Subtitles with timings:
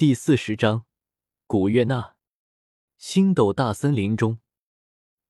[0.00, 0.86] 第四十章，
[1.46, 2.14] 古月娜。
[2.96, 4.38] 星斗大森林中，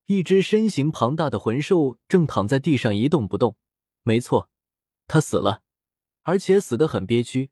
[0.06, 3.56] 一只身形庞大的魂兽正躺在地上一动不动。
[4.04, 4.48] 没错，
[5.08, 5.62] 它死了，
[6.22, 7.50] 而且死得很憋屈。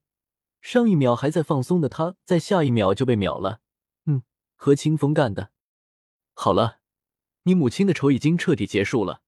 [0.61, 3.63] 上一秒还在放松的他，在下一秒就被秒了。
[4.05, 4.23] 嗯，
[4.55, 5.51] 何清风干的。
[6.35, 6.79] 好了，
[7.43, 9.23] 你母亲的仇已经彻底结束了。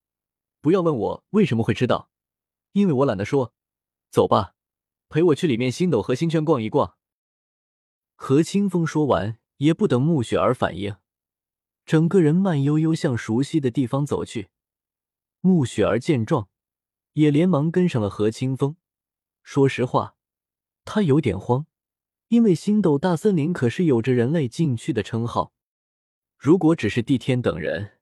[0.61, 2.09] 不要问我为什么会知道，
[2.71, 3.53] 因为我懒得说。
[4.13, 4.55] 走吧，
[5.09, 6.97] 陪我去里面星斗核心圈逛一逛。
[8.23, 10.97] 何清风说完，也不等穆雪儿反应，
[11.87, 14.51] 整个人慢悠悠向熟悉的地方走去。
[15.41, 16.51] 穆雪儿见状，
[17.14, 18.77] 也连忙跟上了何清风。
[19.42, 20.16] 说实话，
[20.84, 21.64] 他有点慌，
[22.28, 25.55] 因为星斗大森林可是有着人类禁区的称号。
[26.37, 27.92] 如果只是帝天等人，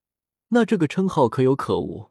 [0.48, 2.10] 那这个称号可有可无。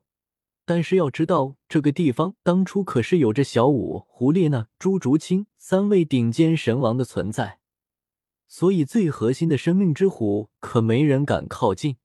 [0.64, 7.60] 但是要知道，这个地方当初可是有着小舞、胡列娜、朱竹清三位顶尖神王的存在，
[8.48, 11.98] 所以最核心的生命之虎可没人敢靠近。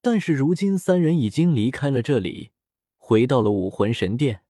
[0.00, 2.50] 但是如今三人已经离开了这里，
[2.96, 4.42] 回到了武魂神殿。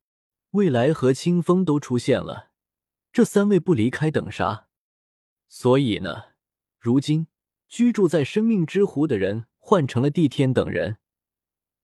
[0.50, 2.50] 未来和清风都出现了，
[3.12, 4.69] 这三位不离开等啥？
[5.48, 6.22] 所以呢，
[6.78, 7.27] 如今
[7.68, 10.98] 居住在生命之湖的人换成了帝天等人。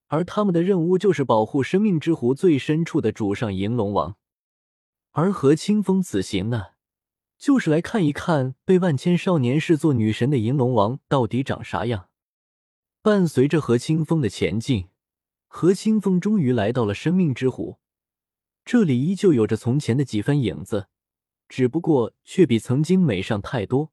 [0.07, 4.17] 而他们的任务就是保护生命之湖最深处的主上银龙王，
[5.11, 6.70] 而何清风此行呢，
[7.41, 12.11] 就是来看一看被万千少年视作女神的银龙王到底长啥样。
[13.01, 14.91] 伴随着何清风的前进，
[15.49, 17.79] 何清风终于来到了生命之湖。
[18.63, 20.89] 这里依旧有着从前的几分影子，
[21.49, 23.91] 只不过却比曾经美上太多。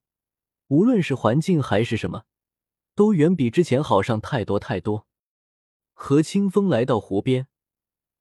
[0.68, 2.24] 无论是环境还是什么，
[2.96, 5.08] 都远比之前好上太多太多。
[5.94, 7.48] 何清风来到湖边，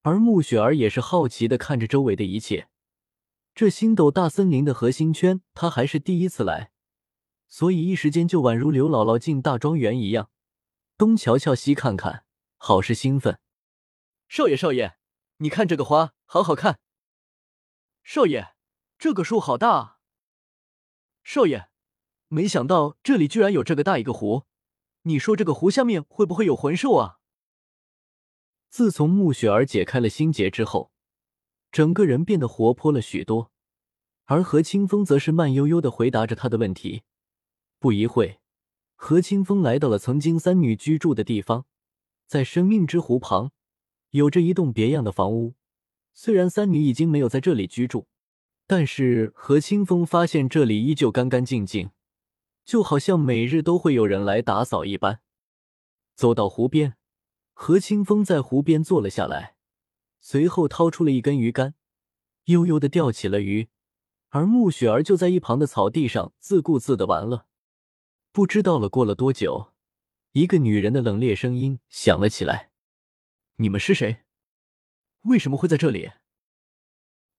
[0.03, 2.69] 而穆雪儿也是好奇的看着周围的一切。
[3.57, 6.73] 这星斗大森林的核心圈，他还是第一次来，
[7.49, 10.29] 所以一时间就宛如刘姥姥进大庄园一样，
[10.99, 12.27] 东瞧瞧西看看，
[12.59, 13.41] 好是兴奋。
[14.29, 14.99] 少爷，少爷，
[15.39, 16.79] 你看这个花，好好看。
[18.05, 18.55] 少爷，
[18.99, 20.01] 这个树好大啊。
[21.25, 21.71] 少爷，
[22.29, 24.43] 没想到这里居然有这个大一个湖，
[25.05, 27.21] 你说这个湖下面会不会有魂兽啊？
[28.69, 30.93] 自从穆雪儿解开了心结之后，
[31.71, 33.51] 整个人变得活泼了许多，
[34.25, 37.03] 而何清风则是慢悠悠的回答着他的问题。
[37.79, 38.41] 不一会，
[38.95, 41.67] 何清风来到了曾经三女居住的地方，
[42.27, 43.53] 在生命之湖旁，
[44.11, 45.55] 有着一栋别样的房屋。
[46.15, 48.07] 虽然三女已经没有在这里居住，
[48.67, 51.91] 但是何清风发现这里依旧干干净净，
[52.65, 55.21] 就好像每日都会有人来打扫一般。
[56.15, 56.97] 走到湖边。
[57.59, 59.56] 何清风在湖边坐了下来，
[60.29, 61.75] 随后掏出了一根鱼竿，
[62.47, 63.69] 悠悠的钓起了鱼，
[64.31, 67.47] 而穆雪儿就在一旁的草地上自顾自的玩了。
[68.33, 69.73] 不知道了过了多久，
[70.33, 72.73] 一个女人的冷冽声音响了起来
[73.59, 74.25] ：“你们是谁？
[75.23, 76.11] 为什么会在这里？”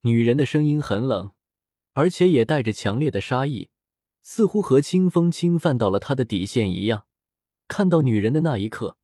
[0.04, 1.34] 女人的声音很冷，
[1.92, 3.68] 而且也带着强烈的杀意，
[4.22, 7.06] 似乎何清风侵犯到了她的底线一样。
[7.68, 8.96] 看到女人的那一刻。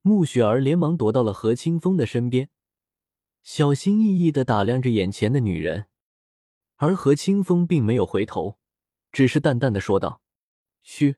[0.00, 2.48] 穆雪儿连忙躲到了何清风的身边，
[3.50, 5.86] 小心翼翼的打量着眼前的女人，
[6.76, 8.58] 而何清风并没有回头，
[9.10, 10.20] 只是淡淡的说道
[10.84, 11.16] ：“嘘，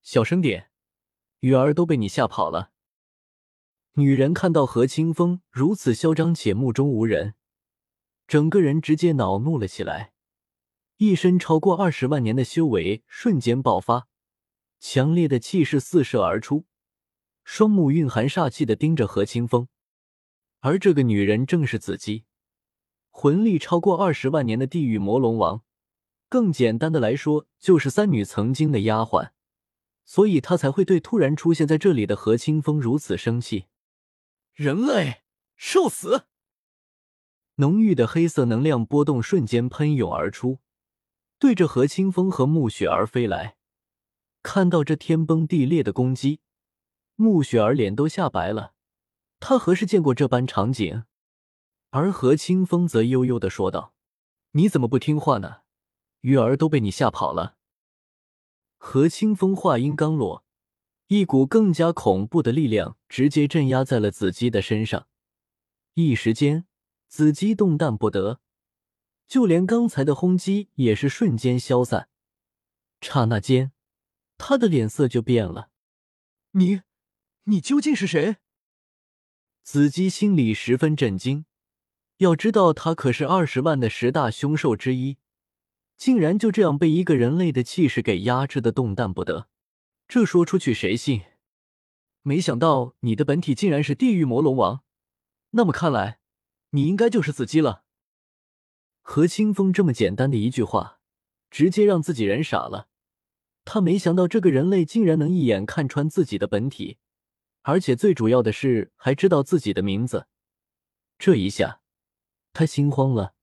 [0.00, 0.70] 小声点，
[1.40, 2.70] 雨儿都被你吓跑了。”
[3.94, 7.34] 女人看到何清风如此嚣张且目中无人，
[8.28, 10.12] 整个人直接恼怒了起来，
[10.98, 14.06] 一身超过二十万年的修为瞬间爆发，
[14.78, 16.66] 强烈的气势四射而出。
[17.42, 19.66] 双目蕴含煞气的盯着何清风，
[20.64, 22.24] 而这个女人正是子姬，
[23.10, 25.62] 魂力超过二十万年的地狱魔龙王。
[26.30, 29.32] 更简单的来说，就是三女曾经的丫鬟，
[30.06, 33.66] 所以她才会对突然出现在这里的何清风如此生气。
[34.54, 35.24] 人类，
[35.54, 36.24] 受死！
[37.56, 40.60] 浓郁的黑色能量波动瞬间喷涌而出，
[41.38, 43.58] 对着何清风和穆雪儿飞来。
[44.42, 46.40] 看到这天崩地裂的攻击。
[47.16, 48.72] 穆雪儿脸都吓白了，
[49.46, 51.04] 他何时见过这般场景？
[51.90, 53.92] 而何清风则悠悠的说道
[54.52, 55.64] ：“你怎么不听话呢？
[56.22, 57.58] 鱼儿都被你吓跑了。”
[58.80, 60.46] 何清风话音刚落，
[61.08, 65.08] 一股更加恐怖的力量直接镇压在了子姬的身上，
[65.92, 66.64] 一时间，
[67.06, 68.40] 子姬动弹不得，
[69.28, 72.08] 就连刚才的轰击也是瞬间消散。
[73.02, 73.72] 刹那间，
[74.38, 75.68] 他的脸色就变了。
[76.52, 76.80] 你。
[77.46, 78.38] 你究竟是谁？
[79.64, 81.46] 子姬心里十分震惊。
[82.18, 85.16] 要知道，他可是二十万的十大凶兽之一，
[85.96, 89.48] 竟然就这样被一个人类的气势给压制的动弹不得，
[90.06, 91.22] 这说出去谁信？
[92.20, 94.82] 没想到你的本体竟然是地狱魔龙王，
[95.52, 96.18] 那么看来
[96.70, 97.84] 你应该就是子姬了。
[99.00, 101.00] 何清风这么简单的一句话，
[101.50, 102.88] 直接让自己人傻了。
[103.64, 106.98] 他没想到这个人类竟然能一眼看穿自己的本体，
[107.64, 110.28] 而且最主要的是还知道自己的名字。
[111.18, 111.80] 这一下，
[112.52, 113.34] 他心慌了。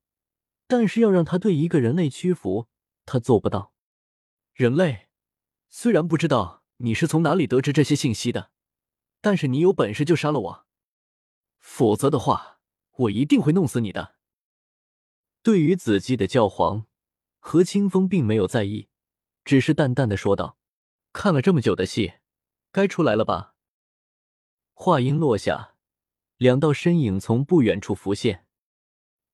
[0.68, 2.70] 但是要让他对一个人类屈服，
[3.06, 3.74] 他做不到。
[4.54, 5.10] 人类，
[5.70, 8.52] 虽然不知道你是从哪里得知这些信息的，
[9.20, 10.66] 但是你有本事就杀了我，
[11.60, 12.60] 否则的话，
[12.92, 14.16] 我一定会弄死你的。
[15.42, 16.86] 对于子姬的教皇，
[17.40, 18.88] 何清风并没有在意，
[19.44, 20.58] 只是淡淡的说道
[21.12, 22.14] ：“看了这么久的戏，
[22.72, 23.50] 该出来了吧？”
[24.83, 25.75] 话音落下，
[26.38, 28.48] 两道身影从不远处浮现。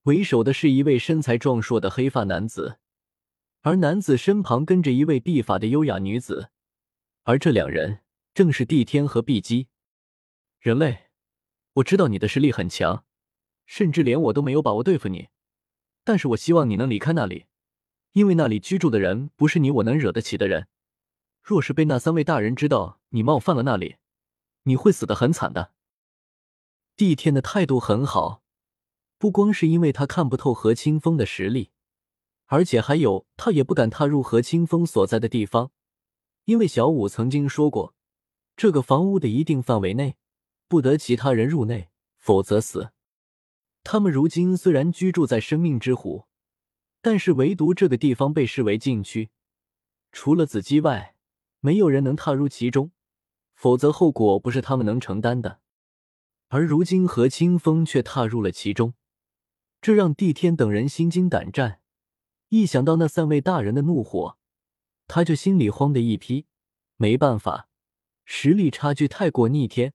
[0.03, 2.79] 为首的是一位身材壮硕的黑发男子，
[3.61, 6.49] 而男子身旁跟着一位碧发的优雅女子，
[7.23, 8.01] 而这两人
[8.33, 9.69] 正是帝天和碧姬。
[10.59, 11.05] 人类，
[11.75, 13.05] 我知道你的实力很强，
[13.65, 15.29] 甚至连我都没有把握对付你，
[16.03, 17.45] 但是我希望你能离开那里，
[18.11, 20.67] 因为那里居住的人不是你我能惹得起的人。
[21.41, 23.95] 若是被那三位大人知道你冒犯了那里，
[24.67, 25.71] 你会死得很惨的。
[26.95, 28.43] 帝天的态度很好。
[29.17, 31.71] 不光是因为他看不透何清风的实力，
[32.45, 35.71] 而且还有他也不敢踏入何清风所在的地方，
[36.45, 37.95] 因为小五曾经说过，
[38.55, 40.17] 这个房屋的一定范围内
[40.67, 42.91] 不得其他人入内，否则死。
[43.83, 46.25] 他们如今虽然居住在生命之湖，
[47.01, 49.31] 但是唯独这个地方被视为禁区，
[50.11, 51.15] 除了子姬外，
[51.59, 52.91] 没有人能踏入其中，
[53.57, 55.61] 否则后果不是他们能承担的。
[56.49, 58.93] 而如今何清风却踏入了其中。
[59.81, 61.81] 这让帝天等人心惊胆战，
[62.49, 64.37] 一想到那三位大人的怒火，
[65.07, 66.45] 他就心里慌的一批。
[66.97, 67.67] 没办法，
[68.25, 69.93] 实力差距太过逆天，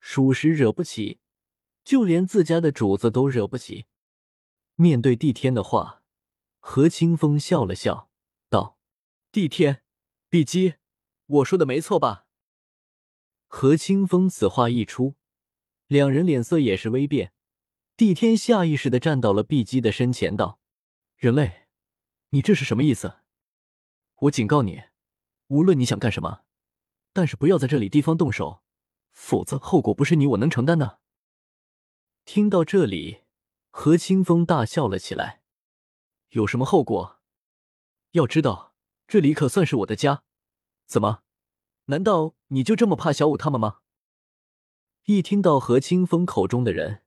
[0.00, 1.18] 属实惹不起，
[1.84, 3.86] 就连自家的主子都惹不起。
[4.76, 6.02] 面对帝天的话，
[6.58, 8.10] 何清风笑了笑，
[8.48, 8.78] 道
[9.30, 9.82] ：“帝天，
[10.28, 10.74] 碧姬，
[11.26, 12.23] 我说的没错吧？”
[13.56, 15.14] 何清风此话一出，
[15.86, 17.32] 两人脸色也是微变。
[17.96, 20.58] 帝天下意识的站到了碧姬的身前，道
[21.16, 21.68] ：“人类，
[22.30, 23.20] 你这是什么意思？
[24.22, 24.82] 我警告你，
[25.46, 26.42] 无论你想干什么，
[27.12, 28.64] 但是不要在这里地方动手，
[29.12, 30.98] 否则后果不是你我能承担的。”
[32.26, 33.20] 听到这里，
[33.70, 35.42] 何清风大笑了起来
[36.30, 37.20] ：“有什么后果？
[38.10, 38.74] 要知道，
[39.06, 40.24] 这里可算是我的家。
[40.86, 41.20] 怎么？
[41.86, 43.80] 难道你就这么怕小五他们吗？”
[45.04, 47.02] 一听到何清风口中的人。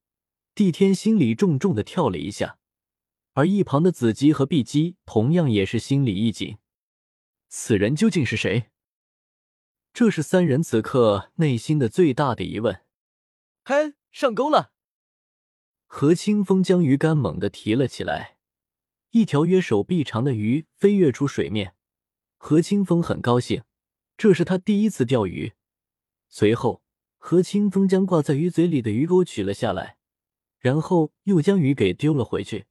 [0.53, 2.57] 帝天心里重重的跳了一下，
[3.33, 6.57] 而一旁的子姬和碧姬同样也是心里一紧。
[7.47, 8.71] 此人究竟是谁？
[9.93, 12.81] 这是三人此刻内心的最大的疑问。
[13.63, 14.71] 嘿，上钩了！
[15.85, 18.37] 何清风将鱼竿猛地提了起来，
[19.11, 21.75] 一条约手臂长的鱼飞跃出水面。
[22.37, 23.61] 何清风很高兴，
[24.17, 25.53] 这是他第一次钓鱼。
[26.27, 26.81] 随后，
[27.17, 29.97] 何清风将挂在鱼嘴里的鱼钩取了下来。
[30.59, 32.65] 然后又将鱼给丢了回去。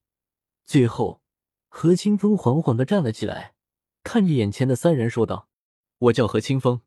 [0.67, 1.23] 最后，
[1.69, 3.55] 何清风缓缓的站了起来，
[4.03, 5.49] 看着眼前的三人说道
[5.99, 6.83] ：“我叫何清风。”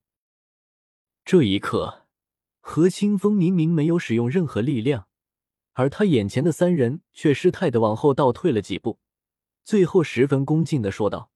[1.23, 2.05] 这一刻，
[2.59, 5.07] 何清风明明没有使用任何力量，
[5.73, 8.99] 而他眼前的三人却失态的往后倒退了几步，
[9.63, 11.31] 最后十分恭敬的说道：“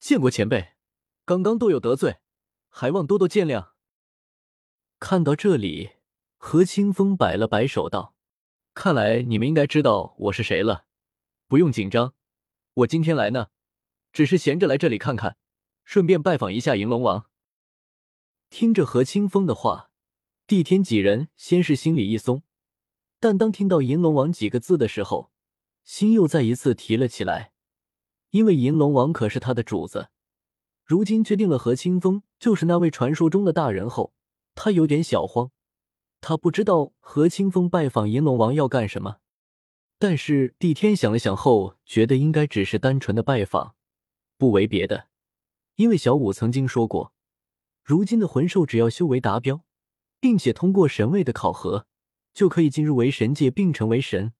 [0.00, 0.72] 见过前辈，
[1.26, 2.16] 刚刚多有得罪，
[2.74, 3.68] 还望多多见谅。”
[4.98, 5.90] 看到这里，
[6.38, 8.16] 何清风摆了摆手道。
[8.74, 10.86] 看来你们应该知道我是谁了，
[11.46, 12.14] 不用紧张。
[12.74, 13.48] 我今天来呢，
[14.12, 15.36] 只是闲着来这里看看，
[15.84, 17.26] 顺便拜访一下银龙王。
[18.48, 19.90] 听着何清风的话，
[20.46, 22.42] 帝天几人先是心里一松，
[23.20, 25.30] 但当听到银龙王几个字的时候，
[25.84, 27.52] 心又再一次提了起来。
[28.30, 30.08] 因为银龙王可是他的主子，
[30.92, 34.12] 如今确定了何清风就是那位传说中的大人后，
[34.54, 35.50] 他有点小慌。
[36.20, 39.16] 他不知道何清风拜访银龙王要干什么，
[39.98, 43.74] 但是帝天想了想后，觉得应该只是单纯的拜访，
[44.36, 45.08] 不为别的。
[45.76, 47.14] 因为小五曾经说过，
[47.82, 49.64] 如今的魂兽只要修为达标，
[50.20, 51.86] 并且通过神位的考核，
[52.34, 54.34] 就可以进入为神界并成为神。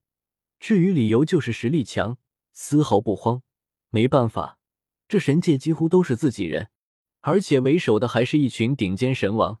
[0.59, 2.19] 至于理由，就是实力强，
[2.51, 3.41] 丝毫不慌。
[3.89, 4.59] 没办法，
[5.07, 6.69] 这神界几乎都是自己人，
[7.21, 9.59] 而且为首的还是一群顶尖神王，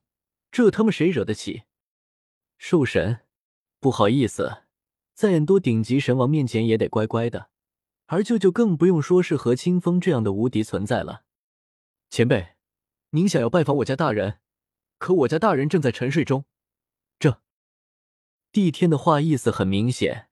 [0.51, 1.63] 这他妈谁惹得起？
[2.57, 3.21] 兽神，
[3.79, 4.63] 不好意思，
[5.13, 7.49] 在很多顶级神王面前也得乖乖的。
[8.07, 11.23] 而舅舅更不用说是何清风这样的无敌存在了。
[12.09, 12.55] 前辈，
[13.11, 14.39] 您想要拜访我家大人，
[14.97, 16.45] 可我家大人正在沉睡中。
[17.17, 17.41] 这
[18.51, 20.29] 帝天的话意思很明显，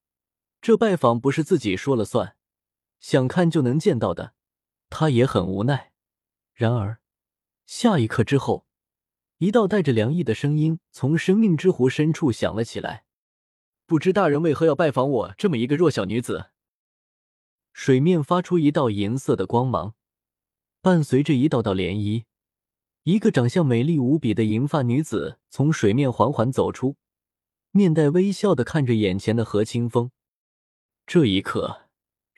[0.61, 2.35] 这拜访不是自己说了算，
[2.99, 4.35] 想看就能见到的，
[4.91, 5.93] 他也很无奈。
[6.53, 6.99] 然而，
[7.65, 8.67] 下一刻之后，
[9.37, 13.05] 一道带着凉意的声音从生命之湖深处响了起来
[13.87, 16.51] ：“不知大人为何要拜访我这么一个弱小女子？”
[17.73, 19.95] 水面发出一道银色的光芒，
[20.81, 22.25] 伴随着一道道涟漪，
[23.03, 26.97] 一个长相美丽无比的银发女子从水面缓缓走出，
[27.71, 30.11] 面带微笑的看着眼前的何清风。
[31.07, 31.80] 这一刻，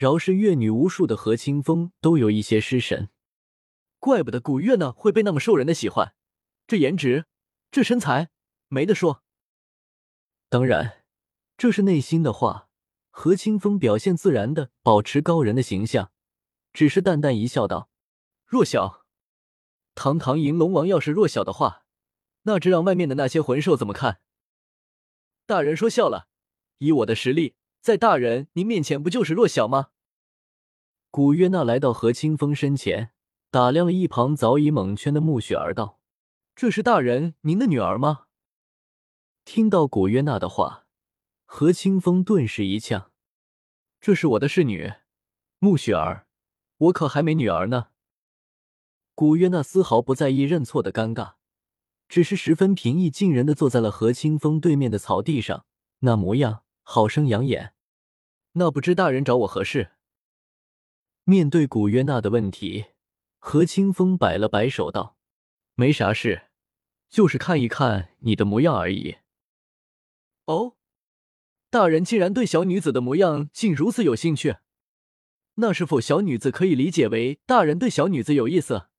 [0.03, 3.07] 饶是阅女无数的何清风都有一些失神。
[3.99, 6.13] 怪不得古月呢会被那么受人的喜欢，
[6.67, 7.25] 这颜值，
[7.71, 8.29] 这身材，
[8.67, 9.23] 没得说。
[10.49, 11.05] 当然，
[11.55, 12.67] 这是内心的话。
[13.11, 16.11] 何清风表现自然的保持高人的形象，
[16.73, 17.89] 只是淡淡一笑，道
[18.45, 19.05] ：“弱小，
[19.95, 21.85] 堂堂银龙王要是弱小的话，
[22.41, 24.19] 那这让外面的那些魂兽怎么看？”
[25.47, 26.27] 大人说笑了，
[26.79, 29.91] 以我的实力，在大人您面前不就是弱小吗？
[31.15, 33.11] 古月娜来到何清风身前，
[33.51, 35.99] 打量了一旁早已蒙圈的穆雪儿，道
[36.57, 38.21] ：“这是大人您的女儿吗？”
[39.45, 40.87] 听到古月娜的话。
[41.45, 43.11] 何清风顿时一呛
[44.01, 44.91] ：“这是我的侍女，
[45.59, 46.25] 穆雪儿，
[46.77, 47.89] 我可还没女儿呢。”
[49.13, 51.33] 古月娜丝毫不在意认错的尴尬，
[52.09, 55.67] 只是十分平易近人的坐在了何清风对面的草地上，
[55.99, 57.75] 那模样好生养眼。
[58.53, 59.91] 那不知大人找我何事？
[61.25, 62.85] 面对古月娜的问题，
[63.39, 65.17] 何清风摆了摆手道
[65.75, 66.49] ：“没啥事，
[67.09, 69.17] 就是看一看你的模样而已。”
[70.45, 70.75] 哦。
[71.69, 74.57] 大人竟然对小女子的模样竟如此有兴趣，
[75.55, 78.89] 那是否小女子可以理解为大人对小女子有意思？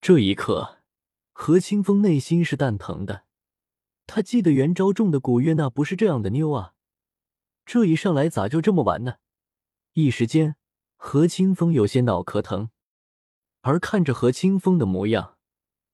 [0.00, 0.78] 这一刻，
[1.32, 3.24] 何清风内心是蛋疼的。
[4.06, 6.72] 他记得元昭中的古月娜不是这样的妞啊，
[7.66, 9.16] 这一上来咋就这么玩呢？
[9.92, 10.56] 一时间，
[11.02, 12.68] 何清风有些脑壳疼。
[13.62, 15.38] 而看着何清风的模样，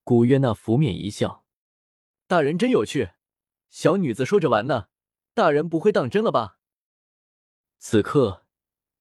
[0.02, 1.44] 古月娜拂面一笑
[2.26, 3.12] ：“大人真有趣，
[3.70, 4.88] 小女子说着玩呢。”
[5.32, 6.58] 大人不会当真了吧？
[7.78, 8.44] 此刻，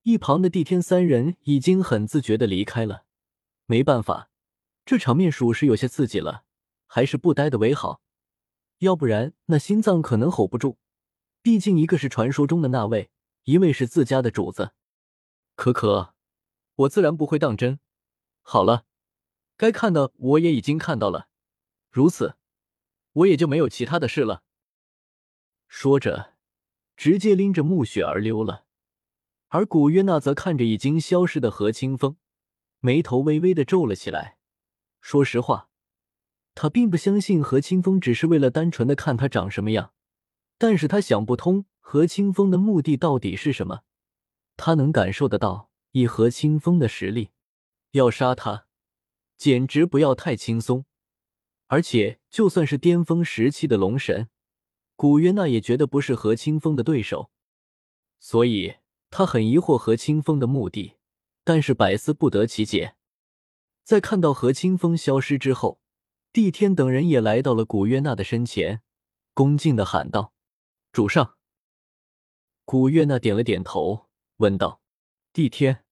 [0.04, 3.06] 一旁的帝天三人已经很自觉的离开了。
[3.66, 4.30] 没办法，
[4.86, 6.44] 这场面属实有些刺激了，
[6.86, 8.02] 还是不待的为好。
[8.78, 10.78] 要不然那心脏可能 hold 不住。
[11.42, 13.10] 毕竟一个是传说中的那位，
[13.46, 14.74] 一位是自家的主子。
[15.56, 16.14] 可可，
[16.76, 17.80] 我自然不会当真。
[18.42, 18.86] 好了，
[19.58, 21.30] 该看的我也已经看到了，
[21.90, 22.36] 如此，
[23.14, 24.44] 我也就没有其他的事了。
[25.68, 26.34] 说着，
[26.98, 28.66] 直接拎着穆雪儿溜了。
[29.48, 32.18] 而古约娜则看着已经消失的何清风，
[32.82, 34.38] 眉头微微的皱了起来。
[35.00, 35.70] 说实话，
[36.54, 39.94] 他并不相信何清风只是为了单纯的看他长什么样，
[40.58, 43.85] 但是他想不通何清风的目的到底是什么。
[44.58, 47.32] 他能感受得到，以何清风的实力，
[47.92, 48.68] 要杀他，
[49.38, 50.86] 简直不要太轻松。
[51.68, 54.30] 而且，就算是巅峰时期的龙神。
[54.96, 57.32] 古约娜也觉得不是何清风的对手，
[58.20, 58.76] 所以
[59.10, 60.96] 他很疑惑何清风的目的，
[61.44, 62.96] 但是百思不得其解。
[63.84, 65.82] 在看到何清风消失之后，
[66.32, 68.82] 帝天等人也来到了古约娜的身前，
[69.34, 70.34] 恭敬的喊道
[70.94, 71.36] ：“主上。”
[72.64, 74.82] 古约娜点了点头，问道
[75.32, 75.86] ：“帝天，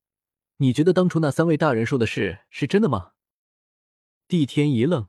[0.58, 3.12] 你觉得当初那三位大人说的事是真的吗？”
[4.28, 5.08] 帝天一愣，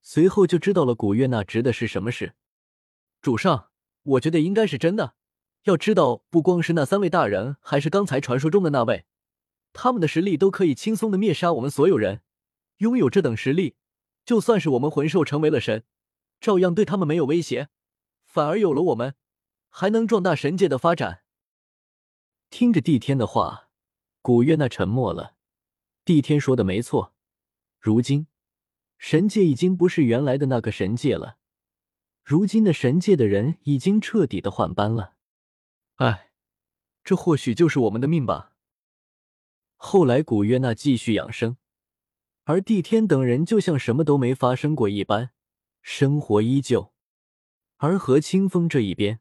[0.00, 2.34] 随后就知道了古月那指的是什么事。
[3.20, 3.70] 主上，
[4.02, 5.14] 我觉得应该是真的。
[5.64, 9.06] 要知道，不光是那三位大人，还是刚才传说中的那位，
[9.72, 12.22] 他们的实力都可以轻松的灭杀我们所有人。
[12.78, 13.76] 拥有这等实力，
[14.24, 15.84] 就算是我们魂兽成为了神，
[16.40, 17.68] 照样对他们没有威胁，
[18.24, 19.14] 反而有了我们，
[19.68, 21.23] 还能壮大神界的发展。
[22.56, 23.68] 听着帝天的话，
[24.22, 25.34] 古月娜沉默了。
[26.04, 27.12] 帝天说的没错，
[27.80, 28.28] 如今
[28.96, 31.38] 神界已经不是原来的那个神界了。
[32.22, 35.14] 如今的神界的人已经彻底的换班了，
[35.96, 36.30] 哎，
[37.02, 38.52] 这或许就是我们的命吧。
[39.74, 41.56] 后来古月娜继续养生，
[42.44, 45.30] 而帝天等人就像什么都没发生过一般，
[45.82, 46.92] 生活依旧。
[47.78, 49.18] 而何清风这一边，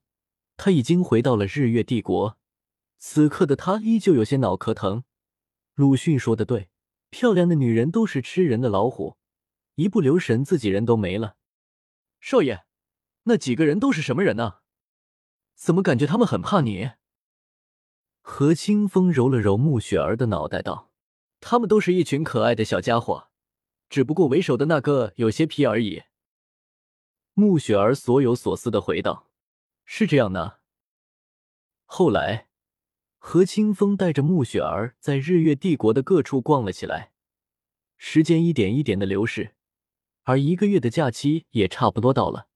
[0.55, 2.37] 他已经回到了日月帝国，
[3.05, 5.03] 此刻的他依旧有些脑壳疼。
[5.73, 6.69] 鲁迅说的对，
[7.09, 9.17] 漂亮的女人都是吃人的老虎，
[9.75, 11.35] 一不留神自己人都没了。
[12.21, 12.63] 少爷。
[13.23, 14.59] 那几个人都是什么人呢？
[15.53, 16.91] 怎么感觉他们很怕你？
[18.21, 20.89] 何清风揉了揉穆雪儿的脑袋，道
[21.41, 23.27] ：“他们都是一群可爱的小家伙，
[23.89, 26.03] 只不过为首的那个有些皮而已。”
[27.35, 29.29] 穆雪儿所有所思的回道
[29.83, 30.59] ：“是这样呢。”
[31.83, 32.47] 后来，
[33.25, 37.13] 何清风带着穆雪儿在日月帝国的各处逛了起来。
[37.95, 39.55] 时间一点一点的流逝，
[40.23, 42.47] 而一个月的假期也差不多到了。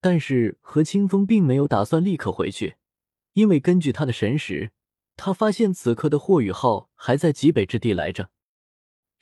[0.00, 2.76] 但是何清风并没有打算立刻回去，
[3.34, 4.72] 因为根据他的神识，
[5.16, 8.30] 他发现此刻的霍雨浩还在极北之地来着。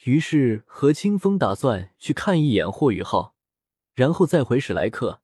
[0.04, 3.34] 于是何清风打算去看一眼霍雨浩。
[3.94, 5.22] 然后再回史莱克，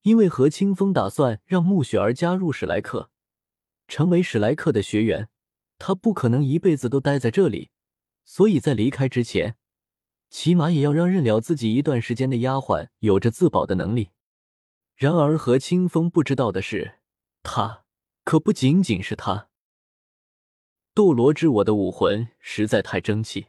[0.00, 3.10] 因为何清风打算让穆雪儿加入史莱克，
[3.88, 5.28] 成为史莱克的学员。
[5.80, 7.70] 他不可能一辈子都待在这里，
[8.24, 9.56] 所以在离开之前，
[10.28, 14.10] 起码也要让认了自己一段时间的丫鬟有着自保的能力。
[14.96, 16.98] 然而何清风不知道的是，
[17.44, 17.84] 他
[18.24, 19.48] 可不仅仅是他。
[20.92, 23.46] 斗罗之我的武魂实在太争气。